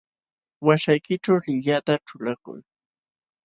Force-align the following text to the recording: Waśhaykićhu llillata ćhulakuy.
Waśhaykićhu 0.65 1.33
llillata 1.43 1.93
ćhulakuy. 2.07 2.59